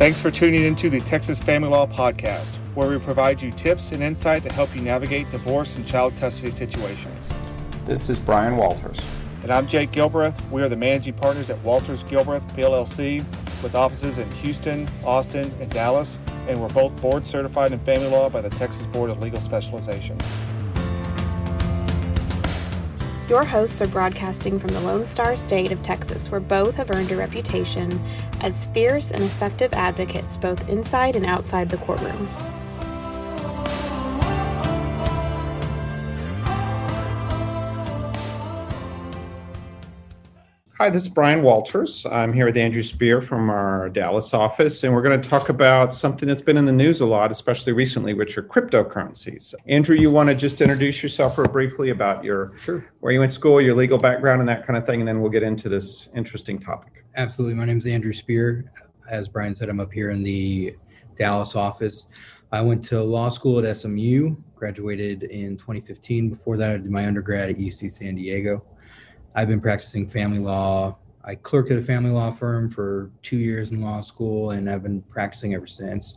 Thanks 0.00 0.18
for 0.18 0.30
tuning 0.30 0.64
into 0.64 0.88
the 0.88 1.00
Texas 1.00 1.38
Family 1.38 1.68
Law 1.68 1.86
Podcast, 1.86 2.54
where 2.74 2.88
we 2.88 2.98
provide 2.98 3.42
you 3.42 3.50
tips 3.50 3.92
and 3.92 4.02
insight 4.02 4.42
to 4.44 4.50
help 4.50 4.74
you 4.74 4.80
navigate 4.80 5.30
divorce 5.30 5.76
and 5.76 5.86
child 5.86 6.14
custody 6.18 6.50
situations. 6.50 7.28
This 7.84 8.08
is 8.08 8.18
Brian 8.18 8.56
Walters. 8.56 8.98
And 9.42 9.52
I'm 9.52 9.68
Jake 9.68 9.90
Gilbreth. 9.90 10.50
We 10.50 10.62
are 10.62 10.70
the 10.70 10.76
managing 10.76 11.12
partners 11.12 11.50
at 11.50 11.58
Walters 11.62 12.02
Gilbreth 12.04 12.40
PLLC 12.56 13.22
with 13.62 13.74
offices 13.74 14.16
in 14.16 14.26
Houston, 14.36 14.88
Austin, 15.04 15.52
and 15.60 15.70
Dallas, 15.70 16.18
and 16.48 16.58
we're 16.58 16.70
both 16.70 16.98
board 17.02 17.26
certified 17.26 17.72
in 17.72 17.78
family 17.80 18.08
law 18.08 18.30
by 18.30 18.40
the 18.40 18.48
Texas 18.48 18.86
Board 18.86 19.10
of 19.10 19.20
Legal 19.20 19.42
Specialization. 19.42 20.16
Your 23.30 23.44
hosts 23.44 23.80
are 23.80 23.86
broadcasting 23.86 24.58
from 24.58 24.70
the 24.70 24.80
Lone 24.80 25.04
Star 25.04 25.36
State 25.36 25.70
of 25.70 25.80
Texas, 25.84 26.32
where 26.32 26.40
both 26.40 26.74
have 26.74 26.90
earned 26.90 27.12
a 27.12 27.16
reputation 27.16 28.02
as 28.40 28.66
fierce 28.66 29.12
and 29.12 29.22
effective 29.22 29.72
advocates 29.72 30.36
both 30.36 30.68
inside 30.68 31.14
and 31.14 31.24
outside 31.24 31.68
the 31.68 31.76
courtroom. 31.76 32.28
Hi, 40.80 40.88
this 40.88 41.02
is 41.02 41.10
Brian 41.10 41.42
Walters. 41.42 42.06
I'm 42.10 42.32
here 42.32 42.46
with 42.46 42.56
Andrew 42.56 42.82
Spear 42.82 43.20
from 43.20 43.50
our 43.50 43.90
Dallas 43.90 44.32
office, 44.32 44.82
and 44.82 44.94
we're 44.94 45.02
going 45.02 45.20
to 45.20 45.28
talk 45.28 45.50
about 45.50 45.92
something 45.92 46.26
that's 46.26 46.40
been 46.40 46.56
in 46.56 46.64
the 46.64 46.72
news 46.72 47.02
a 47.02 47.06
lot, 47.06 47.30
especially 47.30 47.74
recently, 47.74 48.14
which 48.14 48.38
are 48.38 48.42
cryptocurrencies. 48.42 49.52
Andrew, 49.66 49.94
you 49.94 50.10
want 50.10 50.30
to 50.30 50.34
just 50.34 50.62
introduce 50.62 51.02
yourself 51.02 51.36
real 51.36 51.48
briefly 51.48 51.90
about 51.90 52.24
your 52.24 52.52
sure. 52.64 52.90
where 53.00 53.12
you 53.12 53.18
went 53.18 53.30
to 53.30 53.34
school, 53.36 53.60
your 53.60 53.76
legal 53.76 53.98
background, 53.98 54.40
and 54.40 54.48
that 54.48 54.66
kind 54.66 54.78
of 54.78 54.86
thing, 54.86 55.00
and 55.00 55.06
then 55.06 55.20
we'll 55.20 55.30
get 55.30 55.42
into 55.42 55.68
this 55.68 56.08
interesting 56.14 56.58
topic. 56.58 57.04
Absolutely. 57.14 57.56
My 57.56 57.66
name 57.66 57.76
is 57.76 57.84
Andrew 57.84 58.14
Spear. 58.14 58.72
As 59.10 59.28
Brian 59.28 59.54
said, 59.54 59.68
I'm 59.68 59.80
up 59.80 59.92
here 59.92 60.12
in 60.12 60.22
the 60.22 60.74
Dallas 61.18 61.56
office. 61.56 62.06
I 62.52 62.62
went 62.62 62.82
to 62.86 63.02
law 63.02 63.28
school 63.28 63.62
at 63.62 63.76
SMU, 63.76 64.34
graduated 64.56 65.24
in 65.24 65.58
2015. 65.58 66.30
Before 66.30 66.56
that, 66.56 66.70
I 66.70 66.76
did 66.78 66.90
my 66.90 67.06
undergrad 67.06 67.50
at 67.50 67.58
UC 67.58 67.92
San 67.92 68.14
Diego. 68.14 68.64
I've 69.34 69.48
been 69.48 69.60
practicing 69.60 70.08
family 70.08 70.38
law. 70.38 70.96
I 71.24 71.34
clerked 71.34 71.70
at 71.70 71.78
a 71.78 71.82
family 71.82 72.10
law 72.10 72.32
firm 72.32 72.70
for 72.70 73.10
two 73.22 73.36
years 73.36 73.70
in 73.70 73.80
law 73.80 74.00
school, 74.00 74.52
and 74.52 74.70
I've 74.70 74.82
been 74.82 75.02
practicing 75.02 75.54
ever 75.54 75.66
since. 75.66 76.16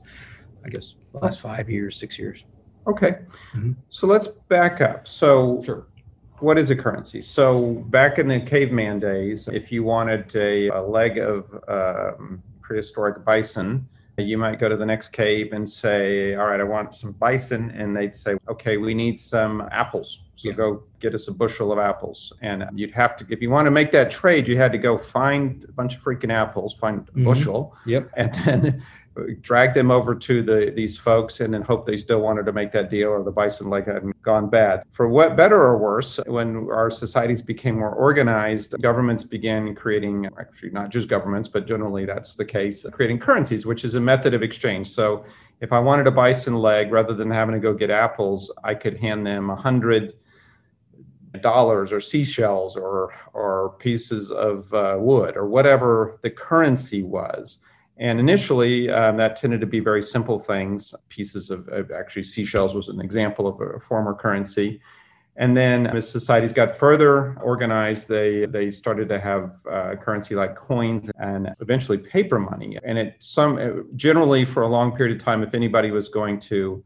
I 0.65 0.69
guess 0.69 0.95
last 1.13 1.41
five 1.41 1.69
years, 1.69 1.97
six 1.97 2.17
years. 2.17 2.43
Okay, 2.87 3.19
mm-hmm. 3.53 3.73
so 3.89 4.07
let's 4.07 4.27
back 4.27 4.81
up. 4.81 5.07
So, 5.07 5.61
sure. 5.65 5.87
what 6.39 6.57
is 6.57 6.69
a 6.69 6.75
currency? 6.75 7.21
So, 7.21 7.85
back 7.89 8.17
in 8.17 8.27
the 8.27 8.39
caveman 8.39 8.99
days, 8.99 9.47
if 9.47 9.71
you 9.71 9.83
wanted 9.83 10.33
a, 10.35 10.69
a 10.69 10.81
leg 10.81 11.17
of 11.17 11.45
um, 11.67 12.41
prehistoric 12.61 13.23
bison, 13.23 13.87
you 14.17 14.37
might 14.37 14.59
go 14.59 14.69
to 14.69 14.77
the 14.77 14.85
next 14.85 15.09
cave 15.09 15.53
and 15.53 15.69
say, 15.69 16.35
All 16.35 16.47
right, 16.47 16.59
I 16.59 16.63
want 16.63 16.93
some 16.93 17.13
bison. 17.13 17.71
And 17.71 17.95
they'd 17.95 18.15
say, 18.15 18.35
Okay, 18.49 18.77
we 18.77 18.93
need 18.93 19.19
some 19.19 19.67
apples. 19.71 20.22
So 20.35 20.49
yeah. 20.49 20.55
go 20.55 20.83
get 20.99 21.13
us 21.13 21.27
a 21.27 21.31
bushel 21.31 21.71
of 21.71 21.79
apples. 21.79 22.33
And 22.41 22.65
you'd 22.73 22.91
have 22.91 23.15
to, 23.17 23.25
if 23.29 23.41
you 23.41 23.49
want 23.49 23.65
to 23.65 23.71
make 23.71 23.91
that 23.91 24.09
trade, 24.09 24.47
you 24.47 24.57
had 24.57 24.71
to 24.71 24.77
go 24.77 24.97
find 24.97 25.63
a 25.63 25.71
bunch 25.71 25.95
of 25.95 26.01
freaking 26.01 26.31
apples, 26.31 26.73
find 26.73 26.99
a 26.99 27.11
mm-hmm. 27.11 27.25
bushel. 27.25 27.75
Yep. 27.85 28.09
And 28.17 28.33
then 28.33 28.83
drag 29.41 29.73
them 29.73 29.91
over 29.91 30.15
to 30.15 30.41
the 30.41 30.71
these 30.75 30.97
folks 30.97 31.39
and 31.39 31.53
then 31.53 31.61
hope 31.61 31.85
they 31.85 31.97
still 31.97 32.19
wanted 32.19 32.45
to 32.45 32.51
make 32.51 32.71
that 32.71 32.89
deal 32.89 33.09
or 33.09 33.23
the 33.23 33.31
bison 33.31 33.69
leg 33.69 33.85
hadn't 33.85 34.19
gone 34.21 34.49
bad. 34.49 34.83
For 34.91 35.07
what 35.07 35.35
better 35.35 35.61
or 35.61 35.77
worse, 35.77 36.19
when 36.25 36.67
our 36.71 36.89
societies 36.89 37.41
became 37.41 37.77
more 37.77 37.91
organized, 37.91 38.75
governments 38.81 39.23
began 39.23 39.75
creating 39.75 40.27
actually 40.39 40.71
not 40.71 40.89
just 40.89 41.07
governments, 41.07 41.47
but 41.47 41.67
generally 41.67 42.05
that's 42.05 42.35
the 42.35 42.45
case, 42.45 42.85
creating 42.91 43.19
currencies, 43.19 43.65
which 43.65 43.85
is 43.85 43.95
a 43.95 43.99
method 43.99 44.33
of 44.33 44.41
exchange. 44.41 44.89
So 44.89 45.25
if 45.63 45.71
I 45.71 45.79
wanted 45.79 46.07
a 46.07 46.11
bison 46.11 46.55
leg, 46.55 46.91
rather 46.91 47.13
than 47.13 47.31
having 47.31 47.53
to 47.53 47.59
go 47.59 47.73
get 47.73 47.89
apples, 47.89 48.51
I 48.63 48.75
could 48.75 48.97
hand 48.97 49.25
them 49.25 49.49
a 49.49 49.55
hundred 49.55 50.13
dollars 51.41 51.91
or 51.91 51.99
seashells 51.99 52.75
or 52.75 53.11
or 53.33 53.75
pieces 53.79 54.29
of 54.29 54.71
uh, 54.73 54.97
wood 54.99 55.35
or 55.35 55.47
whatever 55.47 56.19
the 56.21 56.29
currency 56.29 57.01
was 57.01 57.57
and 57.97 58.19
initially, 58.19 58.89
um, 58.89 59.17
that 59.17 59.35
tended 59.35 59.61
to 59.61 59.67
be 59.67 59.79
very 59.79 60.01
simple 60.01 60.39
things. 60.39 60.95
Pieces 61.09 61.49
of, 61.51 61.67
of, 61.67 61.91
actually 61.91 62.23
seashells 62.23 62.73
was 62.73 62.89
an 62.89 62.99
example 62.99 63.47
of 63.47 63.61
a 63.61 63.79
former 63.79 64.15
currency. 64.15 64.81
And 65.35 65.57
then 65.57 65.87
as 65.87 66.07
societies 66.07 66.53
got 66.53 66.75
further 66.75 67.35
organized, 67.41 68.07
they 68.07 68.45
they 68.45 68.69
started 68.69 69.09
to 69.09 69.19
have 69.19 69.59
uh, 69.69 69.95
currency 69.95 70.35
like 70.35 70.55
coins 70.55 71.09
and 71.19 71.49
eventually 71.59 71.97
paper 71.97 72.39
money. 72.39 72.77
And 72.83 72.97
it 72.99 73.15
some 73.19 73.89
generally 73.95 74.45
for 74.45 74.63
a 74.63 74.67
long 74.67 74.95
period 74.95 75.17
of 75.17 75.23
time, 75.23 75.41
if 75.41 75.55
anybody 75.55 75.89
was 75.89 76.07
going 76.07 76.39
to 76.41 76.83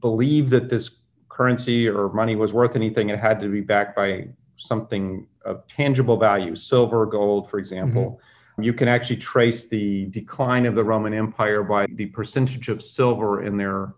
believe 0.00 0.50
that 0.50 0.68
this 0.68 0.98
currency 1.28 1.88
or 1.88 2.12
money 2.12 2.36
was 2.36 2.52
worth 2.52 2.76
anything, 2.76 3.08
it 3.10 3.18
had 3.18 3.40
to 3.40 3.48
be 3.48 3.62
backed 3.62 3.96
by 3.96 4.28
something 4.56 5.26
of 5.44 5.66
tangible 5.66 6.16
value, 6.16 6.54
silver, 6.54 7.04
gold, 7.04 7.50
for 7.50 7.58
example. 7.58 8.02
Mm-hmm 8.02 8.22
you 8.58 8.72
can 8.72 8.88
actually 8.88 9.16
trace 9.16 9.66
the 9.66 10.06
decline 10.06 10.66
of 10.66 10.74
the 10.74 10.82
Roman 10.82 11.12
Empire 11.12 11.62
by 11.62 11.86
the 11.86 12.06
percentage 12.06 12.68
of 12.68 12.82
silver 12.82 13.42
in 13.42 13.56
their 13.56 13.94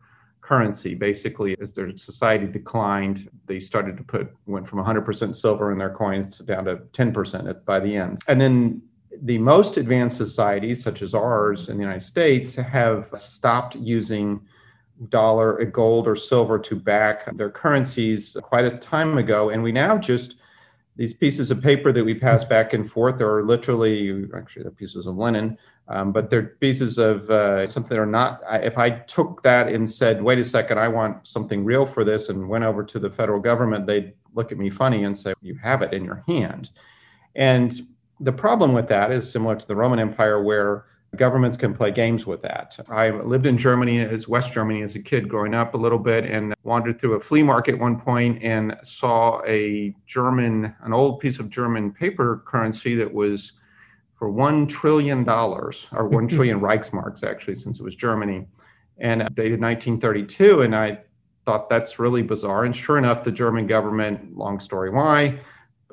currency. 0.49 0.95
Basically, 0.95 1.55
as 1.61 1.75
their 1.75 1.95
society 1.97 2.47
declined, 2.47 3.29
they 3.45 3.61
started 3.61 3.99
to 3.99 4.03
put 4.03 4.35
went 4.47 4.67
from 4.67 4.79
100% 4.83 5.37
silver 5.37 5.73
in 5.73 5.79
their 5.79 5.91
coins 5.91 6.39
down 6.39 6.65
to 6.65 6.77
10% 6.77 7.65
by 7.67 7.79
the 7.79 7.95
end. 7.95 8.19
And 8.29 8.41
then 8.41 8.83
the 9.23 9.37
most 9.37 9.77
advanced 9.77 10.17
societies, 10.17 10.83
such 10.83 11.03
as 11.03 11.15
ours 11.15 11.69
in 11.69 11.77
the 11.77 11.83
United 11.83 12.03
States, 12.03 12.57
have 12.57 13.11
stopped 13.15 13.77
using 13.77 14.41
dollar, 15.11 15.63
gold, 15.67 16.09
or 16.09 16.17
silver 16.17 16.59
to 16.59 16.75
back 16.75 17.27
their 17.37 17.51
currencies 17.51 18.35
quite 18.43 18.65
a 18.65 18.79
time 18.79 19.19
ago. 19.19 19.51
And 19.51 19.63
we 19.63 19.71
now 19.71 19.99
just 19.99 20.37
these 20.99 21.15
pieces 21.15 21.51
of 21.51 21.63
paper 21.63 21.93
that 21.93 22.05
we 22.05 22.13
pass 22.13 22.45
back 22.45 22.75
and 22.75 22.91
forth 22.91 23.23
are 23.23 23.43
literally 23.43 24.27
actually 24.37 24.63
they're 24.63 24.73
pieces 24.73 25.07
of 25.07 25.17
linen 25.17 25.57
um, 25.89 26.13
but 26.13 26.29
they're 26.29 26.57
pieces 26.61 26.99
of 26.99 27.31
uh, 27.31 27.67
something 27.67 27.97
are 27.97 28.05
not 28.05 28.43
if 28.63 28.77
i 28.77 28.91
took 28.91 29.43
that 29.43 29.69
and 29.69 29.89
said 29.89 30.23
wait 30.23 30.39
a 30.39 30.45
second 30.45 30.79
i 30.79 30.87
want 30.87 31.27
something 31.27 31.65
real 31.65 31.87
for 31.87 32.05
this 32.05 32.29
and 32.29 32.47
went 32.47 32.65
over 32.65 32.85
to 32.85 32.99
the 32.99 33.09
federal 33.09 33.41
government 33.41 33.87
they'd 33.87 34.13
look 34.35 34.53
at 34.53 34.59
me 34.59 34.71
funny 34.71 35.05
and 35.05 35.17
say 35.17 35.35
you 35.43 35.57
have 35.57 35.83
it 35.83 35.93
in 35.93 36.05
your 36.05 36.23
hand. 36.27 36.71
And 37.35 37.73
the 38.21 38.33
problem 38.33 38.73
with 38.73 38.89
that 38.89 39.11
is 39.11 39.31
similar 39.31 39.57
to 39.57 39.67
the 39.67 39.77
roman 39.77 39.99
empire 39.99 40.43
where 40.43 40.87
governments 41.17 41.57
can 41.57 41.75
play 41.75 41.91
games 41.91 42.27
with 42.27 42.43
that. 42.43 42.79
I 42.91 43.11
lived 43.11 43.47
in 43.47 43.57
Germany, 43.57 44.01
as 44.01 44.29
West 44.29 44.53
Germany, 44.53 44.83
as 44.83 44.95
a 44.95 45.01
kid 45.01 45.29
growing 45.29 45.55
up 45.55 45.75
a 45.75 45.77
little 45.77 45.99
bit, 45.99 46.25
and 46.25 46.55
wandered 46.65 47.01
through 47.01 47.15
a 47.15 47.21
flea 47.21 47.43
market 47.43 47.75
at 47.75 47.81
one 47.81 47.99
point 47.99 48.43
and 48.43 48.77
saw 48.83 49.41
a 49.47 49.95
German, 50.07 50.75
an 50.83 50.93
old 50.93 51.21
piece 51.21 51.39
of 51.39 51.49
German 51.49 51.93
paper 51.93 52.43
currency 52.47 52.95
that 52.97 53.13
was 53.13 53.55
for 54.17 54.29
one 54.29 54.67
trillion 54.67 55.25
dollars, 55.25 55.89
or 55.93 56.09
one 56.09 56.29
trillion 56.29 56.61
Reichsmarks, 56.61 57.25
actually, 57.25 57.55
since 57.55 57.81
it 57.81 57.83
was 57.83 57.95
Germany, 57.95 58.47
and 58.99 59.21
dated 59.35 59.61
1932. 59.61 60.63
And 60.63 60.75
I 60.75 60.99
thought 61.47 61.71
that's 61.71 61.99
really 61.99 62.23
bizarre. 62.23 62.65
And 62.65 62.77
sure 62.77 62.99
enough, 62.99 63.25
the 63.25 63.33
German 63.33 63.67
government, 63.67 64.37
long 64.37 64.61
story 64.61 64.91
why, 64.91 65.41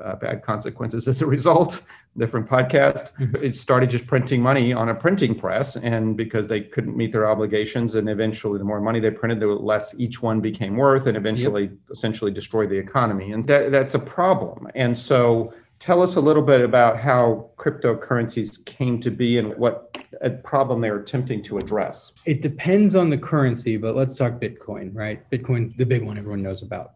uh, 0.04 0.16
bad 0.16 0.44
consequences 0.44 1.08
as 1.08 1.22
a 1.22 1.26
result. 1.26 1.82
Different 2.18 2.48
podcast. 2.48 3.12
Mm-hmm. 3.14 3.44
It 3.44 3.56
started 3.56 3.90
just 3.90 4.08
printing 4.08 4.42
money 4.42 4.72
on 4.74 4.90
a 4.90 4.96
printing 4.96 5.36
press, 5.36 5.76
and 5.76 6.16
because 6.16 6.48
they 6.48 6.62
couldn't 6.62 6.96
meet 6.96 7.12
their 7.12 7.30
obligations, 7.30 7.96
and 7.96 8.10
eventually, 8.10 8.58
the 8.58 8.64
more 8.64 8.80
money 8.80 9.00
they 9.00 9.12
printed, 9.12 9.40
the 9.40 9.48
less 9.48 9.94
each 9.98 10.22
one 10.22 10.40
became 10.40 10.78
worth, 10.78 11.08
and 11.08 11.18
eventually, 11.18 11.64
yep. 11.64 11.72
essentially, 11.92 12.32
destroyed 12.32 12.70
the 12.70 12.78
economy. 12.78 13.32
And 13.32 13.44
that, 13.46 13.72
that's 13.72 13.96
a 13.96 14.00
problem. 14.00 14.68
And 14.76 14.98
so, 14.98 15.54
tell 15.80 16.02
us 16.02 16.16
a 16.16 16.22
little 16.22 16.42
bit 16.42 16.62
about 16.62 17.00
how 17.00 17.50
cryptocurrencies 17.58 18.64
came 18.66 19.00
to 19.02 19.12
be 19.12 19.38
and 19.38 19.56
what 19.58 19.98
a 20.22 20.30
problem 20.30 20.82
they're 20.82 21.00
attempting 21.00 21.44
to 21.44 21.58
address. 21.58 22.14
It 22.26 22.42
depends 22.42 22.96
on 22.96 23.10
the 23.10 23.18
currency, 23.18 23.78
but 23.78 23.96
let's 23.96 24.16
talk 24.16 24.40
Bitcoin, 24.40 24.92
right? 24.94 25.30
Bitcoin's 25.30 25.74
the 25.74 25.86
big 25.86 26.06
one 26.06 26.18
everyone 26.18 26.42
knows 26.42 26.62
about. 26.62 26.94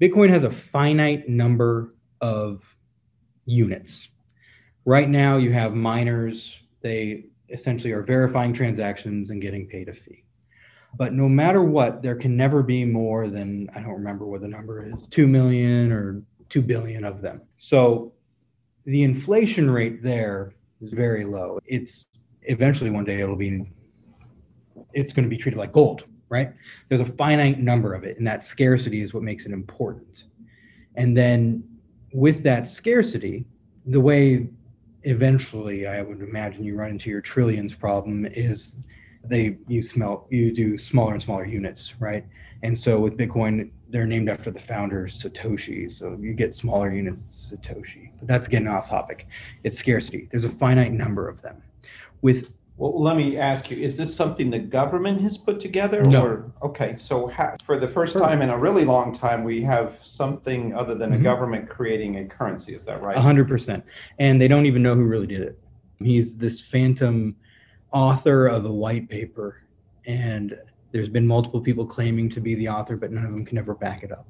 Bitcoin 0.00 0.28
has 0.28 0.44
a 0.44 0.50
finite 0.50 1.28
number 1.28 1.94
of 2.26 2.76
units. 3.44 4.08
Right 4.84 5.08
now, 5.08 5.36
you 5.36 5.52
have 5.52 5.74
miners, 5.74 6.56
they 6.80 7.26
essentially 7.48 7.92
are 7.92 8.02
verifying 8.02 8.52
transactions 8.52 9.30
and 9.30 9.40
getting 9.40 9.68
paid 9.68 9.88
a 9.88 9.94
fee. 9.94 10.24
But 10.98 11.12
no 11.12 11.28
matter 11.28 11.62
what, 11.62 12.02
there 12.02 12.16
can 12.16 12.36
never 12.36 12.62
be 12.62 12.84
more 12.84 13.28
than, 13.28 13.68
I 13.74 13.80
don't 13.80 13.92
remember 13.92 14.26
what 14.26 14.40
the 14.40 14.48
number 14.48 14.84
is, 14.84 15.06
2 15.06 15.28
million 15.28 15.92
or 15.92 16.22
2 16.48 16.62
billion 16.62 17.04
of 17.04 17.22
them. 17.22 17.42
So 17.58 18.12
the 18.86 19.02
inflation 19.04 19.70
rate 19.70 20.02
there 20.02 20.54
is 20.80 20.92
very 20.92 21.24
low. 21.24 21.58
It's 21.64 22.06
eventually 22.42 22.90
one 22.90 23.04
day 23.04 23.20
it'll 23.20 23.36
be, 23.36 23.70
it's 24.94 25.12
going 25.12 25.24
to 25.24 25.30
be 25.30 25.36
treated 25.36 25.58
like 25.58 25.72
gold, 25.72 26.04
right? 26.28 26.52
There's 26.88 27.02
a 27.02 27.12
finite 27.16 27.60
number 27.60 27.94
of 27.94 28.02
it, 28.04 28.18
and 28.18 28.26
that 28.26 28.42
scarcity 28.42 29.02
is 29.02 29.14
what 29.14 29.22
makes 29.22 29.46
it 29.46 29.52
important. 29.52 30.24
And 30.96 31.16
then 31.16 31.75
with 32.12 32.42
that 32.42 32.68
scarcity, 32.68 33.44
the 33.86 34.00
way 34.00 34.48
eventually 35.02 35.86
I 35.86 36.02
would 36.02 36.20
imagine 36.20 36.64
you 36.64 36.76
run 36.76 36.90
into 36.90 37.10
your 37.10 37.20
trillions 37.20 37.74
problem 37.74 38.26
is 38.26 38.80
they 39.24 39.58
you 39.68 39.82
smell 39.82 40.26
you 40.30 40.52
do 40.52 40.78
smaller 40.78 41.12
and 41.12 41.22
smaller 41.22 41.46
units, 41.46 41.94
right? 42.00 42.24
And 42.62 42.76
so 42.76 42.98
with 42.98 43.16
Bitcoin, 43.16 43.70
they're 43.88 44.06
named 44.06 44.28
after 44.28 44.50
the 44.50 44.60
founder 44.60 45.06
Satoshi. 45.06 45.92
So 45.92 46.16
you 46.20 46.32
get 46.32 46.54
smaller 46.54 46.92
units 46.92 47.52
Satoshi. 47.52 48.10
But 48.18 48.28
that's 48.28 48.48
getting 48.48 48.68
off 48.68 48.88
topic. 48.88 49.28
It's 49.62 49.78
scarcity. 49.78 50.28
There's 50.30 50.44
a 50.44 50.50
finite 50.50 50.92
number 50.92 51.28
of 51.28 51.42
them. 51.42 51.62
With 52.22 52.50
well, 52.78 53.00
let 53.02 53.16
me 53.16 53.38
ask 53.38 53.70
you: 53.70 53.76
Is 53.78 53.96
this 53.96 54.14
something 54.14 54.50
the 54.50 54.58
government 54.58 55.20
has 55.22 55.38
put 55.38 55.60
together? 55.60 56.02
No. 56.04 56.24
Or, 56.24 56.52
okay, 56.62 56.94
so 56.96 57.28
ha- 57.28 57.56
for 57.64 57.78
the 57.78 57.88
first 57.88 58.18
time 58.18 58.42
in 58.42 58.50
a 58.50 58.58
really 58.58 58.84
long 58.84 59.14
time, 59.14 59.44
we 59.44 59.62
have 59.62 59.98
something 60.02 60.74
other 60.74 60.94
than 60.94 61.12
a 61.14 61.16
Mhm. 61.16 61.22
government 61.22 61.68
creating 61.68 62.18
a 62.18 62.24
currency. 62.26 62.74
Is 62.74 62.84
that 62.84 63.00
right? 63.02 63.16
A 63.16 63.20
hundred 63.20 63.48
percent. 63.48 63.84
And 64.18 64.40
they 64.40 64.48
don't 64.48 64.66
even 64.66 64.82
know 64.82 64.94
who 64.94 65.04
really 65.04 65.26
did 65.26 65.40
it. 65.42 65.58
He's 65.98 66.36
this 66.36 66.60
phantom 66.60 67.36
author 67.92 68.46
of 68.46 68.66
a 68.66 68.72
white 68.72 69.08
paper. 69.08 69.62
And 70.06 70.54
there's 70.92 71.08
been 71.08 71.26
multiple 71.26 71.60
people 71.60 71.86
claiming 71.86 72.28
to 72.30 72.40
be 72.40 72.54
the 72.54 72.68
author, 72.68 72.96
but 72.96 73.10
none 73.10 73.24
of 73.24 73.32
them 73.32 73.44
can 73.44 73.58
ever 73.58 73.74
back 73.74 74.02
it 74.02 74.12
up. 74.12 74.26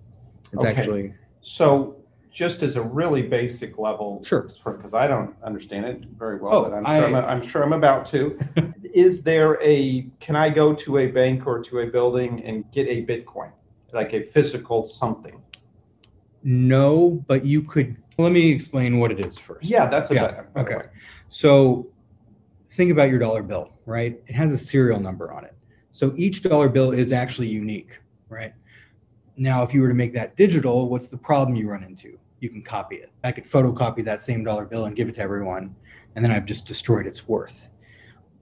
It's 0.52 0.62
Okay. 0.64 0.74
actually 0.74 1.14
So, 1.40 1.96
just 2.36 2.62
as 2.62 2.76
a 2.76 2.82
really 2.82 3.22
basic 3.22 3.78
level, 3.78 4.22
Sure. 4.22 4.42
because 4.62 4.92
I 4.92 5.06
don't 5.06 5.34
understand 5.42 5.86
it 5.86 6.04
very 6.18 6.36
well, 6.38 6.52
Oh, 6.56 6.62
but 6.64 6.74
I'm 6.74 6.86
I- 6.86 6.98
sure 6.98 7.06
I'm, 7.06 7.14
I'm 7.24 7.42
sure 7.42 7.62
I'm 7.62 7.72
about 7.72 8.04
to. 8.06 8.38
is 8.92 9.22
there 9.22 9.58
a? 9.62 10.06
Can 10.20 10.36
I 10.36 10.50
go 10.50 10.74
to 10.74 10.98
a 10.98 11.06
bank 11.06 11.46
or 11.46 11.62
to 11.62 11.78
a 11.80 11.86
building 11.86 12.44
and 12.44 12.70
get 12.72 12.86
a 12.88 13.06
Bitcoin, 13.06 13.50
like 13.94 14.12
a 14.12 14.20
physical 14.22 14.84
something? 14.84 15.42
no, 16.42 17.24
but 17.26 17.44
you 17.44 17.62
could 17.62 17.96
let 18.18 18.30
me 18.32 18.50
explain 18.52 18.98
what 19.00 19.10
it 19.10 19.24
is 19.24 19.38
first. 19.38 19.66
Yeah, 19.66 19.86
that's 19.88 20.10
a 20.10 20.14
Yeah, 20.14 20.26
better, 20.26 20.48
better 20.54 20.66
okay. 20.66 20.76
way. 20.76 20.92
So 21.30 21.88
think 22.72 22.92
about 22.92 23.08
your 23.08 23.18
dollar 23.18 23.42
bill, 23.42 23.70
right? 23.86 24.20
It 24.26 24.34
has 24.34 24.52
a 24.52 24.58
serial 24.58 25.00
number 25.00 25.32
on 25.32 25.44
it. 25.44 25.54
So 25.92 26.12
each 26.16 26.42
dollar 26.42 26.68
bill 26.68 26.92
is 26.92 27.10
actually 27.12 27.48
unique, 27.48 27.98
right? 28.28 28.52
Now, 29.38 29.62
if 29.64 29.74
you 29.74 29.80
were 29.82 29.88
to 29.88 29.94
make 29.94 30.12
that 30.14 30.36
digital, 30.36 30.88
what's 30.88 31.08
the 31.08 31.16
problem 31.16 31.56
you 31.56 31.68
run 31.68 31.82
into? 31.82 32.16
You 32.40 32.50
can 32.50 32.62
copy 32.62 32.96
it. 32.96 33.10
I 33.24 33.32
could 33.32 33.46
photocopy 33.46 34.04
that 34.04 34.20
same 34.20 34.44
dollar 34.44 34.64
bill 34.64 34.86
and 34.86 34.94
give 34.94 35.08
it 35.08 35.14
to 35.16 35.20
everyone, 35.20 35.74
and 36.14 36.24
then 36.24 36.32
I've 36.32 36.46
just 36.46 36.66
destroyed 36.66 37.06
its 37.06 37.26
worth. 37.26 37.68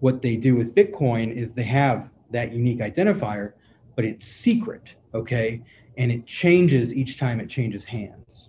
What 0.01 0.21
they 0.21 0.37
do 0.37 0.57
with 0.57 0.75
Bitcoin 0.75 1.35
is 1.35 1.53
they 1.53 1.63
have 1.65 2.11
that 2.31 2.53
unique 2.53 2.81
identifier, 2.81 3.53
but 3.97 4.05
it's 4.05 4.27
secret, 4.27 4.91
okay? 5.15 5.63
And 5.97 6.11
it 6.11 6.27
changes 6.27 6.93
each 6.93 7.19
time 7.19 7.41
it 7.41 7.49
changes 7.49 7.85
hands. 7.85 8.49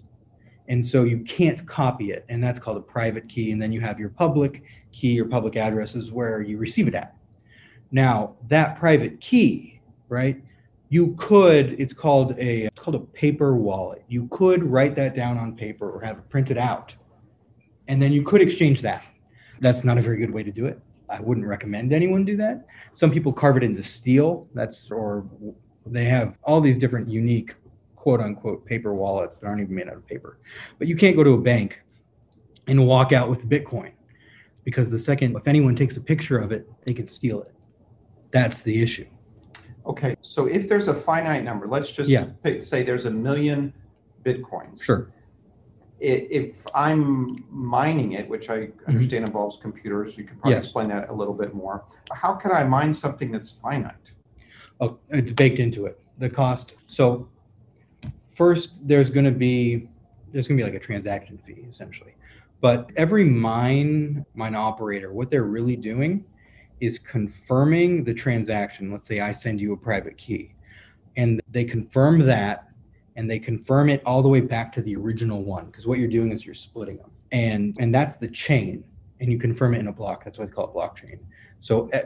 And 0.68 0.84
so 0.84 1.04
you 1.04 1.20
can't 1.20 1.66
copy 1.68 2.12
it, 2.12 2.26
and 2.30 2.44
that's 2.44 2.58
called 2.58 2.78
a 2.78 2.82
private 2.82 3.30
key. 3.30 3.52
And 3.52 3.62
then 3.62 3.72
you 3.72 3.82
have 3.82 4.00
your 4.00 4.10
public 4.10 4.64
key, 4.92 5.14
your 5.14 5.26
public 5.26 5.56
address 5.56 5.96
is 5.96 6.12
where 6.12 6.42
you 6.42 6.58
receive 6.58 6.88
it 6.88 6.96
at. 6.96 7.16
Now, 7.92 8.36
that 8.50 8.78
private 8.80 9.22
key, 9.22 9.80
right? 10.10 10.42
You 10.90 11.16
could, 11.18 11.80
it's 11.80 11.94
called 11.94 12.38
a 12.38 12.66
it's 12.66 12.80
called 12.80 12.96
a 12.96 13.00
paper 13.00 13.56
wallet. 13.56 14.04
You 14.08 14.28
could 14.32 14.64
write 14.64 14.96
that 14.96 15.16
down 15.16 15.38
on 15.38 15.56
paper 15.56 15.90
or 15.90 16.02
have 16.02 16.18
it 16.18 16.30
printed 16.30 16.58
out. 16.58 16.94
And 17.88 18.02
then 18.02 18.12
you 18.12 18.24
could 18.24 18.42
exchange 18.42 18.82
that. 18.82 19.06
That's 19.62 19.84
not 19.84 19.98
a 19.98 20.02
very 20.02 20.18
good 20.18 20.32
way 20.32 20.44
to 20.44 20.52
do 20.52 20.66
it. 20.66 20.80
I 21.10 21.20
wouldn't 21.22 21.46
recommend 21.46 21.94
anyone 21.94 22.26
do 22.26 22.36
that. 22.38 22.66
Some 22.94 23.12
people 23.12 23.32
carve 23.32 23.58
it 23.58 23.64
into 23.64 23.84
steel. 23.84 24.48
That's 24.54 24.92
or 24.92 25.26
they 25.86 26.06
have 26.06 26.38
all 26.44 26.62
these 26.62 26.78
different 26.78 27.10
unique 27.10 27.56
quote 27.96 28.22
unquote 28.22 28.66
paper 28.66 28.94
wallets 28.94 29.40
that 29.40 29.48
aren't 29.48 29.62
even 29.62 29.76
made 29.76 29.88
out 29.88 29.96
of 29.96 30.08
paper. 30.08 30.40
But 30.78 30.88
you 30.88 30.96
can't 30.96 31.16
go 31.16 31.24
to 31.24 31.32
a 31.32 31.42
bank 31.42 31.82
and 32.68 32.86
walk 32.86 33.12
out 33.12 33.30
with 33.30 33.48
Bitcoin 33.50 33.92
because 34.64 34.92
the 34.92 35.00
second, 35.00 35.36
if 35.36 35.48
anyone 35.48 35.76
takes 35.76 35.98
a 35.98 36.02
picture 36.02 36.38
of 36.38 36.52
it, 36.52 36.70
they 36.86 36.94
can 36.94 37.08
steal 37.08 37.42
it. 37.42 37.54
That's 38.32 38.64
the 38.64 38.82
issue. 38.82 39.08
Okay, 39.88 40.16
so 40.22 40.48
if 40.48 40.68
there's 40.68 40.88
a 40.88 40.94
finite 40.94 41.44
number, 41.44 41.68
let's 41.68 41.92
just 41.92 42.10
Yeah. 42.10 42.26
pick, 42.44 42.62
say 42.64 42.82
there's 42.84 43.06
a 43.06 43.12
million 43.12 43.74
bitcoins. 44.24 44.84
Sure. 44.84 45.12
If 46.00 46.66
I'm 46.74 47.46
mining 47.50 48.14
it, 48.14 48.28
which 48.28 48.50
I 48.50 48.70
understand 48.88 49.26
involves 49.28 49.58
computers, 49.58 50.18
you 50.18 50.24
could 50.24 50.40
probably 50.40 50.54
Mm-hmm. 50.56 50.58
Yes. 50.60 50.66
explain 50.66 50.88
that 50.90 51.10
a 51.10 51.14
little 51.14 51.34
bit 51.34 51.54
more. 51.54 51.86
How 52.12 52.34
can 52.34 52.52
I 52.52 52.64
mine 52.64 52.94
something 52.94 53.32
that's 53.32 53.52
finite? 53.52 54.12
Oh, 54.82 54.98
it's 55.10 55.32
baked 55.32 55.60
into 55.60 55.86
it. 55.86 56.00
The 56.18 56.30
cost. 56.30 56.76
So 56.88 57.30
first, 58.28 58.88
there's 58.88 59.10
going 59.10 59.26
to 59.26 59.32
be 59.32 59.90
there's 60.32 60.50
going 60.50 60.58
to 60.58 60.66
be 60.66 60.70
like 60.70 60.76
a 60.82 60.84
transaction 60.84 61.38
fee 61.46 61.66
essentially, 61.70 62.14
but 62.60 62.92
every 62.98 63.24
mine 63.24 64.26
mine 64.34 64.54
operator, 64.56 65.14
what 65.14 65.32
they're 65.32 65.44
really 65.44 65.78
doing 65.78 66.26
is 66.80 67.00
confirming 67.00 68.04
the 68.04 68.14
transaction. 68.14 68.92
Let's 68.92 69.08
say 69.08 69.20
I 69.20 69.32
send 69.32 69.60
you 69.60 69.74
a 69.74 69.78
private 69.78 70.18
key, 70.18 70.56
and 71.16 71.42
they 71.50 71.64
confirm 71.64 72.20
that, 72.20 72.70
and 73.16 73.30
they 73.30 73.40
confirm 73.40 73.90
it 73.90 74.02
all 74.06 74.22
the 74.22 74.30
way 74.30 74.42
back 74.42 74.74
to 74.74 74.82
the 74.82 74.96
original 74.96 75.44
one 75.44 75.68
because 75.68 75.88
what 75.88 76.00
you're 76.00 76.08
doing 76.08 76.32
is 76.32 76.46
you're 76.46 76.56
splitting 76.56 76.98
them, 76.98 77.12
and 77.32 77.76
and 77.80 77.94
that's 77.94 78.18
the 78.18 78.28
chain, 78.28 78.84
and 79.20 79.32
you 79.32 79.38
confirm 79.38 79.74
it 79.74 79.80
in 79.80 79.88
a 79.88 79.94
block. 79.94 80.24
That's 80.24 80.38
why 80.38 80.46
they 80.46 80.52
call 80.52 80.68
it 80.68 80.74
blockchain. 80.74 81.20
So 81.62 81.88
eh, 81.94 82.04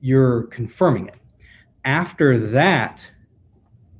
you're 0.00 0.44
confirming 0.44 1.08
it 1.08 1.16
after 1.84 2.36
that, 2.36 3.08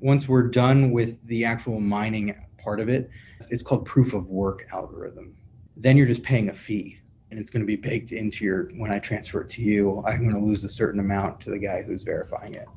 once 0.00 0.28
we're 0.28 0.48
done 0.48 0.92
with 0.92 1.24
the 1.26 1.44
actual 1.44 1.80
mining 1.80 2.34
part 2.62 2.80
of 2.80 2.88
it, 2.88 3.10
it's 3.50 3.62
called 3.62 3.84
proof 3.84 4.14
of 4.14 4.26
work 4.28 4.66
algorithm. 4.72 5.34
Then 5.76 5.96
you're 5.96 6.06
just 6.06 6.22
paying 6.22 6.48
a 6.48 6.54
fee 6.54 6.98
and 7.30 7.38
it's 7.38 7.50
going 7.50 7.60
to 7.60 7.66
be 7.66 7.76
baked 7.76 8.12
into 8.12 8.44
your, 8.44 8.70
when 8.76 8.90
I 8.90 8.98
transfer 8.98 9.42
it 9.42 9.50
to 9.50 9.62
you, 9.62 10.02
I'm 10.06 10.28
going 10.28 10.34
to 10.34 10.44
lose 10.44 10.64
a 10.64 10.68
certain 10.68 11.00
amount 11.00 11.40
to 11.42 11.50
the 11.50 11.58
guy 11.58 11.82
who's 11.82 12.02
verifying 12.02 12.54
it. 12.54 12.68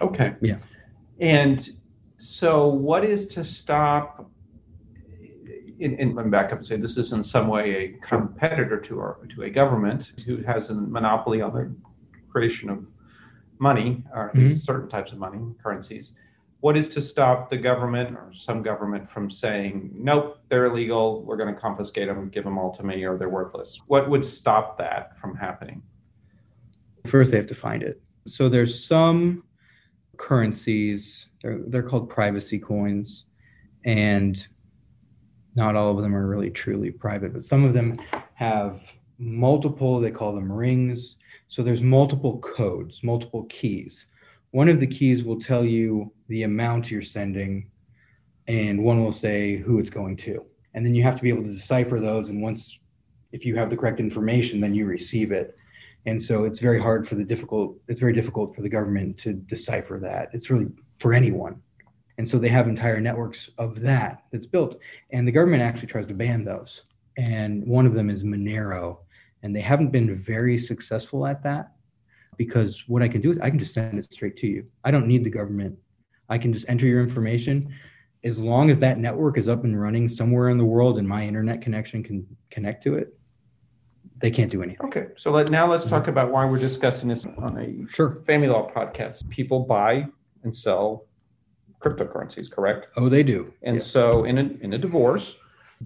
Okay. 0.00 0.34
Yeah. 0.40 0.58
And 1.20 1.68
so 2.16 2.68
what 2.68 3.04
is 3.04 3.26
to 3.28 3.44
stop, 3.44 4.30
and, 5.80 5.98
and 5.98 6.14
let 6.14 6.26
me 6.26 6.30
back 6.30 6.52
up 6.52 6.58
and 6.58 6.66
say 6.66 6.76
this 6.76 6.96
is 6.96 7.12
in 7.12 7.24
some 7.24 7.48
way 7.48 7.74
a 7.74 7.88
competitor 8.06 8.78
to 8.80 9.00
our, 9.00 9.18
to 9.34 9.42
a 9.42 9.50
government 9.50 10.12
who 10.24 10.38
has 10.42 10.70
a 10.70 10.74
monopoly 10.74 11.40
on 11.40 11.52
the 11.52 11.74
creation 12.30 12.70
of 12.70 12.86
money, 13.58 14.04
or 14.14 14.28
at 14.28 14.36
least 14.36 14.56
mm-hmm. 14.56 14.60
certain 14.60 14.88
types 14.88 15.10
of 15.10 15.18
money, 15.18 15.40
currencies. 15.62 16.14
What 16.60 16.76
is 16.76 16.88
to 16.90 17.02
stop 17.02 17.50
the 17.50 17.56
government 17.56 18.12
or 18.12 18.32
some 18.34 18.62
government 18.62 19.08
from 19.08 19.30
saying, 19.30 19.92
nope, 19.94 20.38
they're 20.48 20.66
illegal, 20.66 21.22
we're 21.22 21.36
going 21.36 21.54
to 21.54 21.60
confiscate 21.60 22.08
them, 22.08 22.30
give 22.30 22.42
them 22.42 22.58
all 22.58 22.74
to 22.76 22.82
me, 22.82 23.04
or 23.04 23.16
they're 23.16 23.28
worthless? 23.28 23.80
What 23.86 24.10
would 24.10 24.24
stop 24.24 24.76
that 24.78 25.16
from 25.18 25.36
happening? 25.36 25.82
First, 27.06 27.30
they 27.30 27.36
have 27.36 27.46
to 27.46 27.54
find 27.54 27.82
it. 27.82 28.02
So 28.26 28.48
there's 28.48 28.84
some 28.84 29.44
currencies, 30.16 31.26
they're, 31.42 31.60
they're 31.68 31.82
called 31.82 32.10
privacy 32.10 32.58
coins, 32.58 33.26
and 33.84 34.44
not 35.54 35.76
all 35.76 35.96
of 35.96 36.02
them 36.02 36.14
are 36.14 36.26
really 36.26 36.50
truly 36.50 36.90
private, 36.90 37.32
but 37.32 37.44
some 37.44 37.64
of 37.64 37.72
them 37.72 37.98
have 38.34 38.80
multiple, 39.18 40.00
they 40.00 40.10
call 40.10 40.32
them 40.32 40.50
rings. 40.50 41.16
So 41.46 41.62
there's 41.62 41.82
multiple 41.82 42.38
codes, 42.38 43.02
multiple 43.04 43.44
keys. 43.44 44.06
One 44.50 44.68
of 44.68 44.80
the 44.80 44.86
keys 44.86 45.22
will 45.22 45.38
tell 45.38 45.64
you 45.64 46.12
the 46.28 46.44
amount 46.44 46.90
you're 46.90 47.02
sending, 47.02 47.70
and 48.46 48.82
one 48.82 49.02
will 49.02 49.12
say 49.12 49.56
who 49.56 49.78
it's 49.78 49.90
going 49.90 50.16
to. 50.18 50.44
And 50.74 50.84
then 50.84 50.94
you 50.94 51.02
have 51.02 51.16
to 51.16 51.22
be 51.22 51.30
able 51.30 51.42
to 51.44 51.52
decipher 51.52 51.98
those. 51.98 52.28
And 52.28 52.42
once, 52.42 52.78
if 53.32 53.44
you 53.44 53.56
have 53.56 53.70
the 53.70 53.76
correct 53.76 54.00
information, 54.00 54.60
then 54.60 54.74
you 54.74 54.86
receive 54.86 55.32
it. 55.32 55.56
And 56.06 56.22
so 56.22 56.44
it's 56.44 56.58
very 56.58 56.80
hard 56.80 57.06
for 57.06 57.16
the 57.16 57.24
difficult, 57.24 57.76
it's 57.88 58.00
very 58.00 58.12
difficult 58.12 58.54
for 58.54 58.62
the 58.62 58.68
government 58.68 59.18
to 59.18 59.32
decipher 59.32 59.98
that. 60.00 60.28
It's 60.32 60.50
really 60.50 60.68
for 61.00 61.12
anyone. 61.12 61.60
And 62.18 62.28
so 62.28 62.38
they 62.38 62.48
have 62.48 62.68
entire 62.68 63.00
networks 63.00 63.50
of 63.58 63.80
that 63.80 64.24
that's 64.32 64.46
built. 64.46 64.78
And 65.10 65.26
the 65.26 65.32
government 65.32 65.62
actually 65.62 65.88
tries 65.88 66.06
to 66.06 66.14
ban 66.14 66.44
those. 66.44 66.82
And 67.16 67.66
one 67.66 67.86
of 67.86 67.94
them 67.94 68.10
is 68.10 68.24
Monero. 68.24 68.98
And 69.42 69.54
they 69.54 69.60
haven't 69.60 69.90
been 69.90 70.16
very 70.16 70.58
successful 70.58 71.26
at 71.26 71.42
that 71.44 71.72
because 72.36 72.84
what 72.88 73.02
I 73.02 73.08
can 73.08 73.20
do 73.20 73.30
is 73.30 73.38
I 73.38 73.50
can 73.50 73.58
just 73.58 73.74
send 73.74 73.98
it 73.98 74.12
straight 74.12 74.36
to 74.38 74.46
you. 74.46 74.66
I 74.84 74.90
don't 74.90 75.06
need 75.06 75.24
the 75.24 75.30
government. 75.30 75.78
I 76.28 76.38
can 76.38 76.52
just 76.52 76.68
enter 76.68 76.86
your 76.86 77.00
information. 77.02 77.74
As 78.24 78.38
long 78.38 78.70
as 78.70 78.78
that 78.80 78.98
network 78.98 79.38
is 79.38 79.48
up 79.48 79.64
and 79.64 79.80
running 79.80 80.08
somewhere 80.08 80.48
in 80.48 80.58
the 80.58 80.64
world 80.64 80.98
and 80.98 81.08
my 81.08 81.26
internet 81.26 81.62
connection 81.62 82.02
can 82.02 82.26
connect 82.50 82.82
to 82.84 82.94
it, 82.94 83.14
they 84.20 84.30
can't 84.30 84.50
do 84.50 84.62
anything. 84.62 84.86
Okay, 84.86 85.06
so 85.16 85.30
let, 85.30 85.50
now 85.50 85.70
let's 85.70 85.84
talk 85.84 86.02
mm-hmm. 86.02 86.10
about 86.10 86.32
why 86.32 86.44
we're 86.44 86.58
discussing 86.58 87.08
this 87.08 87.24
on 87.24 87.56
a 87.58 87.90
Sure. 87.92 88.20
family 88.26 88.48
law 88.48 88.68
podcast. 88.70 89.28
People 89.30 89.60
buy 89.60 90.08
and 90.42 90.54
sell 90.54 91.06
cryptocurrencies, 91.80 92.50
correct? 92.50 92.88
Oh, 92.96 93.08
they 93.08 93.22
do. 93.22 93.52
And 93.62 93.76
Yes. 93.76 93.86
so 93.86 94.24
in 94.24 94.38
a, 94.38 94.42
in 94.60 94.72
a 94.72 94.78
divorce, 94.78 95.36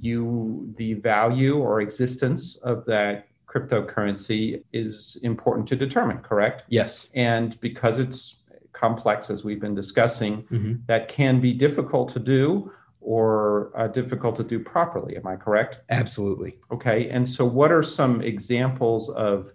you 0.00 0.72
the 0.76 0.94
value 0.94 1.58
or 1.58 1.82
existence 1.82 2.56
of 2.56 2.86
that 2.86 3.28
cryptocurrency 3.46 4.62
is 4.72 5.18
important 5.22 5.68
to 5.68 5.76
determine, 5.76 6.18
correct? 6.18 6.64
Yes. 6.68 7.08
And 7.14 7.60
because 7.60 7.98
it's 7.98 8.36
complex, 8.86 9.30
as 9.30 9.44
we've 9.44 9.60
been 9.60 9.74
discussing, 9.76 10.42
Mhm. 10.50 10.80
that 10.86 11.08
can 11.08 11.40
be 11.40 11.52
difficult 11.52 12.08
to 12.10 12.18
do 12.18 12.70
or 13.00 13.72
uh, 13.76 13.86
difficult 13.88 14.34
to 14.36 14.44
do 14.44 14.58
properly. 14.58 15.16
Am 15.16 15.26
I 15.26 15.36
correct? 15.36 15.80
Absolutely. 15.90 16.58
Okay. 16.70 17.08
And 17.08 17.26
so, 17.28 17.44
what 17.44 17.70
are 17.72 17.82
some 17.82 18.20
examples 18.22 19.08
of, 19.10 19.52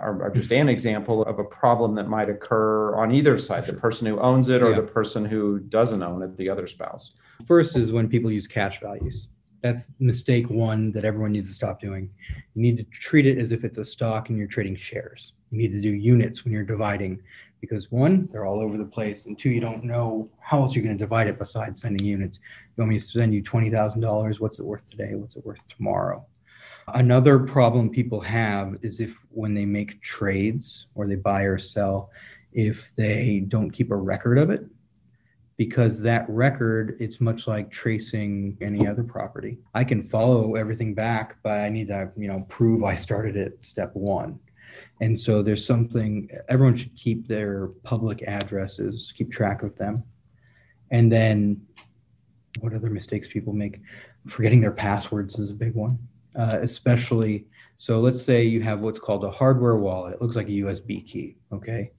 or, 0.00 0.22
or 0.24 0.30
just 0.30 0.52
an 0.52 0.68
example 0.68 1.24
of 1.24 1.38
a 1.40 1.44
problem 1.44 1.94
that 1.96 2.08
might 2.08 2.28
occur 2.28 2.94
on 2.96 3.10
either 3.12 3.36
side, 3.38 3.66
the 3.66 3.72
person 3.72 4.06
who 4.06 4.18
owns 4.20 4.48
it 4.48 4.62
or 4.62 4.70
Yeah. 4.70 4.80
the 4.80 4.86
person 4.98 5.24
who 5.24 5.58
doesn't 5.58 6.02
own 6.02 6.22
it, 6.22 6.36
the 6.36 6.48
other 6.48 6.66
spouse? 6.68 7.14
First 7.44 7.76
is 7.76 7.92
when 7.92 8.08
people 8.08 8.30
use 8.32 8.46
cash 8.48 8.80
values. 8.80 9.28
That's 9.62 9.92
mistake 9.98 10.48
one 10.50 10.92
that 10.92 11.04
everyone 11.04 11.32
needs 11.32 11.48
to 11.48 11.54
stop 11.54 11.80
doing. 11.80 12.10
You 12.54 12.62
need 12.62 12.76
to 12.76 12.84
treat 12.84 13.26
it 13.26 13.38
as 13.38 13.50
if 13.50 13.64
it's 13.64 13.78
a 13.78 13.84
stock 13.84 14.28
and 14.28 14.38
you're 14.38 14.46
trading 14.56 14.76
shares. 14.76 15.32
You 15.50 15.58
need 15.58 15.72
to 15.72 15.80
do 15.80 15.90
units 15.90 16.44
when 16.44 16.52
you're 16.52 16.62
dividing 16.76 17.20
because 17.60 17.90
one, 17.90 18.28
they're 18.30 18.46
all 18.46 18.60
over 18.60 18.76
the 18.76 18.84
place, 18.84 19.26
and 19.26 19.38
two, 19.38 19.50
you 19.50 19.60
don't 19.60 19.84
know 19.84 20.30
how 20.40 20.60
else 20.60 20.74
you're 20.74 20.84
going 20.84 20.96
to 20.96 21.04
divide 21.04 21.26
it 21.26 21.38
besides 21.38 21.80
sending 21.80 22.06
units. 22.06 22.38
You 22.76 22.82
want 22.82 22.90
me 22.90 22.98
to 22.98 23.04
send 23.04 23.34
you 23.34 23.42
twenty 23.42 23.70
thousand 23.70 24.00
dollars? 24.00 24.40
What's 24.40 24.58
it 24.58 24.64
worth 24.64 24.88
today? 24.90 25.14
What's 25.14 25.36
it 25.36 25.44
worth 25.44 25.66
tomorrow? 25.68 26.24
Another 26.94 27.38
problem 27.38 27.90
people 27.90 28.20
have 28.20 28.76
is 28.82 29.00
if 29.00 29.14
when 29.30 29.54
they 29.54 29.66
make 29.66 30.00
trades 30.00 30.86
or 30.94 31.06
they 31.06 31.16
buy 31.16 31.42
or 31.42 31.58
sell, 31.58 32.10
if 32.52 32.92
they 32.96 33.44
don't 33.48 33.70
keep 33.70 33.90
a 33.90 33.96
record 33.96 34.38
of 34.38 34.50
it, 34.50 34.64
because 35.58 36.00
that 36.00 36.24
record 36.30 36.96
it's 37.00 37.20
much 37.20 37.46
like 37.46 37.70
tracing 37.70 38.56
any 38.62 38.86
other 38.86 39.02
property 39.02 39.58
i 39.74 39.84
can 39.84 40.02
follow 40.02 40.54
everything 40.54 40.94
back 40.94 41.36
but 41.42 41.60
i 41.60 41.68
need 41.68 41.88
to 41.88 42.10
you 42.16 42.28
know 42.28 42.46
prove 42.48 42.84
i 42.84 42.94
started 42.94 43.36
at 43.36 43.52
step 43.60 43.94
one 43.94 44.38
and 45.00 45.18
so 45.18 45.42
there's 45.42 45.64
something 45.64 46.28
everyone 46.48 46.76
should 46.76 46.94
keep 46.96 47.26
their 47.26 47.68
public 47.82 48.22
addresses 48.26 49.12
keep 49.16 49.30
track 49.30 49.62
of 49.62 49.76
them 49.76 50.02
and 50.90 51.10
then 51.10 51.60
what 52.60 52.72
other 52.74 52.90
mistakes 52.90 53.28
people 53.28 53.52
make 53.52 53.80
forgetting 54.26 54.60
their 54.60 54.72
passwords 54.72 55.38
is 55.38 55.50
a 55.50 55.54
big 55.54 55.74
one 55.74 55.98
uh, 56.38 56.58
especially 56.60 57.46
so 57.78 58.00
let's 58.00 58.20
say 58.20 58.42
you 58.42 58.62
have 58.62 58.80
what's 58.80 58.98
called 58.98 59.24
a 59.24 59.30
hardware 59.30 59.76
wallet 59.76 60.14
it 60.14 60.22
looks 60.22 60.36
like 60.36 60.48
a 60.48 60.60
usb 60.62 61.06
key 61.06 61.36
okay 61.52 61.90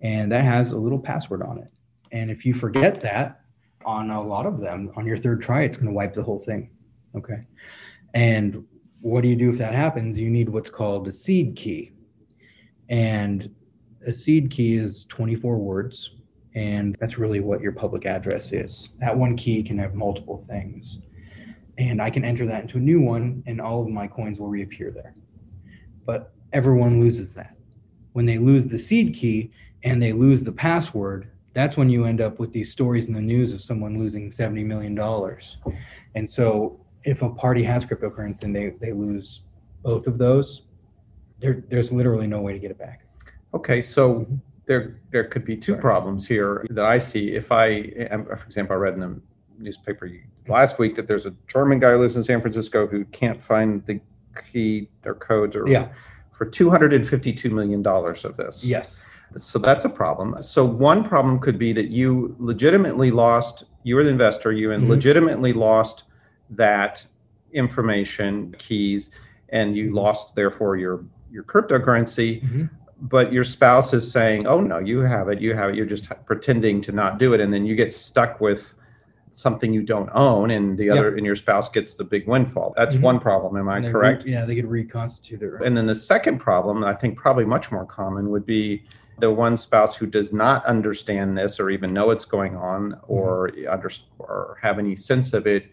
and 0.00 0.30
that 0.30 0.44
has 0.44 0.72
a 0.72 0.78
little 0.78 0.98
password 0.98 1.42
on 1.42 1.58
it 1.58 1.70
and 2.12 2.30
if 2.30 2.44
you 2.44 2.54
forget 2.54 3.00
that 3.00 3.42
on 3.84 4.10
a 4.10 4.22
lot 4.22 4.46
of 4.46 4.60
them, 4.60 4.92
on 4.96 5.06
your 5.06 5.16
third 5.16 5.40
try, 5.40 5.62
it's 5.62 5.76
going 5.76 5.88
to 5.88 5.92
wipe 5.94 6.12
the 6.12 6.22
whole 6.22 6.40
thing. 6.40 6.70
Okay. 7.16 7.44
And 8.14 8.64
what 9.00 9.22
do 9.22 9.28
you 9.28 9.36
do 9.36 9.50
if 9.50 9.58
that 9.58 9.74
happens? 9.74 10.18
You 10.18 10.30
need 10.30 10.48
what's 10.48 10.70
called 10.70 11.08
a 11.08 11.12
seed 11.12 11.56
key. 11.56 11.92
And 12.88 13.54
a 14.06 14.14
seed 14.14 14.50
key 14.50 14.76
is 14.76 15.04
24 15.06 15.56
words. 15.58 16.10
And 16.54 16.96
that's 17.00 17.18
really 17.18 17.40
what 17.40 17.60
your 17.60 17.72
public 17.72 18.06
address 18.06 18.52
is. 18.52 18.90
That 18.98 19.16
one 19.16 19.36
key 19.36 19.62
can 19.62 19.78
have 19.78 19.94
multiple 19.94 20.44
things. 20.48 20.98
And 21.76 22.02
I 22.02 22.10
can 22.10 22.24
enter 22.24 22.46
that 22.46 22.62
into 22.62 22.78
a 22.78 22.80
new 22.80 23.00
one, 23.00 23.44
and 23.46 23.60
all 23.60 23.82
of 23.82 23.88
my 23.88 24.08
coins 24.08 24.40
will 24.40 24.48
reappear 24.48 24.90
there. 24.90 25.14
But 26.04 26.32
everyone 26.52 27.00
loses 27.00 27.34
that. 27.34 27.54
When 28.14 28.26
they 28.26 28.38
lose 28.38 28.66
the 28.66 28.78
seed 28.78 29.14
key 29.14 29.52
and 29.84 30.02
they 30.02 30.12
lose 30.12 30.42
the 30.42 30.50
password, 30.52 31.30
that's 31.54 31.76
when 31.76 31.88
you 31.88 32.04
end 32.04 32.20
up 32.20 32.40
with 32.40 32.52
these 32.52 32.72
stories 32.72 33.06
in 33.06 33.12
the 33.12 33.20
news 33.20 33.52
of 33.52 33.60
someone 33.60 33.98
losing 33.98 34.30
$70 34.30 34.64
million. 34.64 34.98
And 36.14 36.28
so 36.28 36.80
if 37.04 37.22
a 37.22 37.30
party 37.30 37.62
has 37.62 37.84
cryptocurrency 37.84 38.44
and 38.44 38.56
they, 38.56 38.70
they 38.80 38.92
lose 38.92 39.42
both 39.82 40.06
of 40.06 40.18
those, 40.18 40.62
there, 41.40 41.64
there's 41.68 41.92
literally 41.92 42.26
no 42.26 42.40
way 42.40 42.52
to 42.52 42.58
get 42.58 42.70
it 42.70 42.78
back. 42.78 43.02
Okay, 43.54 43.80
so 43.80 44.26
there 44.66 45.00
there 45.10 45.24
could 45.24 45.44
be 45.44 45.56
two 45.56 45.76
problems 45.76 46.26
here 46.26 46.66
that 46.70 46.84
I 46.84 46.98
see. 46.98 47.32
If 47.32 47.50
I, 47.52 47.80
um, 48.10 48.26
for 48.26 48.44
example, 48.44 48.74
I 48.74 48.78
read 48.78 48.94
in 48.94 49.00
the 49.00 49.20
newspaper 49.58 50.10
last 50.46 50.78
week 50.78 50.94
that 50.96 51.08
there's 51.08 51.26
a 51.26 51.34
German 51.46 51.78
guy 51.78 51.92
who 51.92 51.98
lives 51.98 52.16
in 52.16 52.22
San 52.22 52.40
Francisco 52.40 52.86
who 52.86 53.04
can't 53.06 53.42
find 53.42 53.84
the 53.86 54.00
key 54.52 54.88
or 55.04 55.14
codes 55.14 55.56
or 55.56 55.66
Yeah. 55.68 55.88
for 56.30 56.44
two 56.44 56.70
hundred 56.70 56.92
and 56.92 57.06
fifty-two 57.06 57.50
million 57.50 57.82
dollars 57.82 58.24
of 58.24 58.36
this. 58.36 58.64
Yes. 58.64 59.02
So 59.36 59.58
that's 59.58 59.84
a 59.84 59.90
problem. 59.90 60.42
So 60.42 60.64
one 60.64 61.04
problem 61.04 61.38
could 61.38 61.58
be 61.58 61.72
that 61.74 61.88
you 61.88 62.34
legitimately 62.38 63.10
lost. 63.10 63.64
You 63.82 63.96
were 63.96 64.04
the 64.04 64.10
investor. 64.10 64.52
You 64.52 64.68
Mhm. 64.68 64.88
legitimately 64.88 65.52
lost 65.52 66.04
that 66.50 67.06
information 67.52 68.54
keys, 68.58 69.10
and 69.50 69.76
you 69.76 69.92
lost 69.94 70.34
therefore 70.34 70.76
your 70.76 71.04
your 71.30 71.44
cryptocurrency 71.44 72.42
Mhm. 72.42 72.70
but 73.02 73.32
your 73.32 73.44
spouse 73.44 73.94
is 73.94 74.10
saying, 74.10 74.46
"Oh 74.46 74.60
no, 74.60 74.78
you 74.78 75.00
have 75.00 75.28
it, 75.28 75.40
you 75.40 75.54
have 75.54 75.70
it." 75.70 75.76
You're 75.76 75.86
just 75.86 76.08
pretending 76.26 76.80
to 76.82 76.92
not 76.92 77.18
do 77.18 77.32
it, 77.32 77.40
and 77.40 77.52
then 77.52 77.64
you 77.64 77.76
get 77.76 77.92
stuck 77.92 78.40
with 78.40 78.74
something 79.30 79.72
you 79.72 79.82
don't 79.82 80.10
own, 80.14 80.50
and 80.50 80.76
the 80.76 80.90
other 80.90 81.14
and 81.14 81.24
your 81.24 81.36
spouse 81.36 81.68
gets 81.68 81.94
the 81.94 82.02
big 82.02 82.26
windfall. 82.26 82.74
That's 82.76 82.96
Mhm. 82.96 83.02
one 83.02 83.20
problem. 83.20 83.56
Am 83.56 83.68
I 83.68 83.80
correct? 83.92 84.24
re- 84.24 84.32
yeah, 84.32 84.44
they 84.44 84.56
could 84.56 84.68
reconstitute 84.68 85.42
it. 85.42 85.46
Right? 85.48 85.64
And 85.66 85.76
then 85.76 85.86
the 85.86 85.94
second 85.94 86.38
problem, 86.38 86.82
I 86.82 86.92
think 86.94 87.16
probably 87.16 87.44
much 87.44 87.70
more 87.70 87.84
common, 87.84 88.30
would 88.30 88.46
be 88.46 88.82
the 89.20 89.30
one 89.30 89.56
spouse 89.56 89.96
who 89.96 90.06
does 90.06 90.32
not 90.32 90.64
understand 90.66 91.36
this 91.38 91.60
or 91.60 91.70
even 91.70 91.92
know 91.92 92.06
what's 92.06 92.24
going 92.24 92.56
on 92.56 92.96
or 93.06 93.50
under, 93.68 93.90
or 94.18 94.56
have 94.60 94.78
any 94.80 94.96
sense 94.96 95.34
of 95.34 95.46
it 95.46 95.66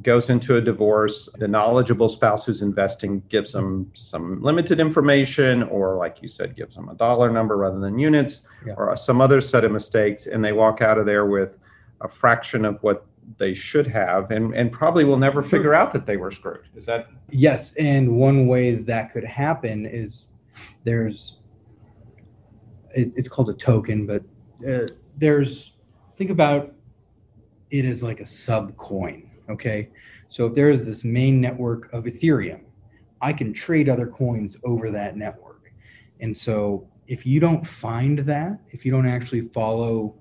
goes 0.00 0.30
into 0.30 0.56
a 0.56 0.60
divorce 0.60 1.28
the 1.38 1.46
knowledgeable 1.46 2.08
spouse 2.08 2.46
who's 2.46 2.62
investing 2.62 3.22
gives 3.28 3.52
them 3.52 3.90
some 3.92 4.40
limited 4.42 4.80
information 4.80 5.62
or 5.64 5.96
like 5.96 6.22
you 6.22 6.28
said 6.28 6.56
gives 6.56 6.74
them 6.74 6.88
a 6.88 6.94
dollar 6.94 7.28
number 7.30 7.58
rather 7.58 7.78
than 7.78 7.98
units 7.98 8.40
Yeah. 8.66 8.72
or 8.78 8.96
some 8.96 9.20
other 9.20 9.40
set 9.42 9.64
of 9.64 9.70
mistakes 9.72 10.26
and 10.26 10.42
they 10.42 10.52
walk 10.52 10.80
out 10.80 10.96
of 10.96 11.04
there 11.04 11.26
with 11.26 11.58
a 12.00 12.08
fraction 12.08 12.64
of 12.64 12.82
what 12.82 13.04
they 13.36 13.52
should 13.54 13.86
have 13.86 14.30
and, 14.30 14.54
and 14.54 14.72
probably 14.72 15.04
will 15.04 15.18
never 15.18 15.42
figure 15.42 15.74
out 15.74 15.92
that 15.92 16.06
they 16.06 16.16
were 16.16 16.30
screwed 16.30 16.66
is 16.74 16.86
that 16.86 17.08
Yes, 17.34 17.74
and 17.76 18.18
one 18.18 18.46
way 18.46 18.74
that 18.74 19.10
could 19.12 19.24
happen 19.24 19.86
is 19.86 20.26
there's 20.84 21.38
it, 22.94 23.10
it's 23.16 23.26
called 23.28 23.48
a 23.48 23.54
token, 23.54 24.06
but 24.06 24.22
uh, 24.68 24.86
there's 25.16 25.72
think 26.18 26.28
about 26.30 26.74
it 27.70 27.86
as 27.86 28.02
like 28.02 28.20
a 28.20 28.26
sub 28.26 28.76
coin. 28.76 29.30
Okay, 29.50 29.90
so 30.28 30.46
if 30.46 30.54
there 30.54 30.70
is 30.70 30.86
this 30.86 31.04
main 31.04 31.40
network 31.40 31.92
of 31.92 32.04
Ethereum, 32.04 32.62
I 33.20 33.32
can 33.32 33.52
trade 33.52 33.88
other 33.88 34.06
coins 34.06 34.56
over 34.64 34.90
that 34.90 35.16
network, 35.16 35.72
and 36.20 36.36
so 36.36 36.88
if 37.06 37.26
you 37.26 37.40
don't 37.40 37.66
find 37.66 38.20
that, 38.20 38.58
if 38.70 38.86
you 38.86 38.92
don't 38.92 39.06
actually 39.06 39.48
follow 39.48 40.14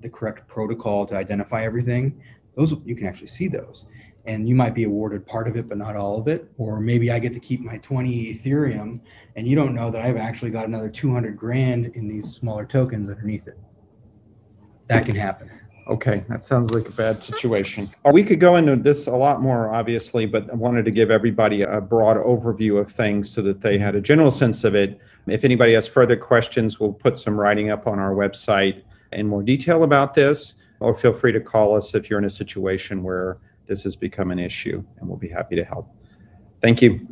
the 0.00 0.08
correct 0.08 0.46
protocol 0.46 1.04
to 1.06 1.16
identify 1.16 1.64
everything, 1.64 2.22
those 2.56 2.74
you 2.84 2.94
can 2.94 3.06
actually 3.06 3.28
see 3.28 3.48
those. 3.48 3.86
And 4.26 4.48
you 4.48 4.54
might 4.54 4.74
be 4.74 4.84
awarded 4.84 5.26
part 5.26 5.48
of 5.48 5.56
it 5.56 5.68
but 5.68 5.78
not 5.78 5.96
all 5.96 6.18
of 6.18 6.28
it. 6.28 6.50
Or 6.58 6.80
maybe 6.80 7.10
i 7.10 7.18
get 7.18 7.34
to 7.34 7.40
keep 7.40 7.60
my 7.60 7.78
20 7.78 8.34
ethereum 8.34 9.00
and 9.36 9.46
you 9.46 9.56
don't 9.56 9.74
know 9.74 9.90
that 9.90 10.02
i've 10.02 10.16
actually 10.16 10.50
got 10.50 10.66
another 10.66 10.88
200 10.88 11.36
grand 11.36 11.86
in 11.94 12.08
these 12.08 12.32
smaller 12.32 12.64
tokens 12.64 13.08
underneath 13.08 13.46
it. 13.46 13.58
That 14.88 15.04
can 15.04 15.16
happen 15.16 15.50
Okay, 15.88 16.22
that 16.28 16.44
sounds 16.44 16.74
like 16.74 16.86
a 16.86 16.92
bad 16.92 17.22
situation. 17.24 17.88
Uh, 18.04 18.10
we 18.12 18.22
could 18.22 18.38
go 18.38 18.56
into 18.56 18.76
this 18.76 19.06
a 19.06 19.16
lot 19.16 19.40
more, 19.40 19.72
obviously, 19.74 20.26
but 20.26 20.50
I 20.50 20.54
wanted 20.54 20.84
to 20.84 20.90
give 20.90 21.10
everybody 21.10 21.62
a 21.62 21.80
broad 21.80 22.18
overview 22.18 22.78
of 22.78 22.92
things 22.92 23.30
so 23.30 23.40
that 23.42 23.62
they 23.62 23.78
had 23.78 23.94
a 23.94 24.00
general 24.00 24.30
sense 24.30 24.64
of 24.64 24.74
it. 24.74 25.00
If 25.26 25.44
anybody 25.44 25.72
has 25.72 25.88
further 25.88 26.16
questions, 26.16 26.78
we'll 26.78 26.92
put 26.92 27.16
some 27.16 27.40
writing 27.40 27.70
up 27.70 27.86
on 27.86 27.98
our 27.98 28.12
website 28.12 28.82
in 29.12 29.26
more 29.26 29.42
detail 29.42 29.82
about 29.82 30.12
this, 30.12 30.56
or 30.80 30.94
feel 30.94 31.14
free 31.14 31.32
to 31.32 31.40
call 31.40 31.74
us 31.74 31.94
if 31.94 32.10
you're 32.10 32.18
in 32.18 32.26
a 32.26 32.30
situation 32.30 33.02
where 33.02 33.38
this 33.66 33.82
has 33.84 33.96
become 33.96 34.30
an 34.30 34.38
issue, 34.38 34.84
and 34.98 35.08
we'll 35.08 35.18
be 35.18 35.28
happy 35.28 35.56
to 35.56 35.64
help. 35.64 35.88
Thank 36.60 36.82
you. 36.82 37.08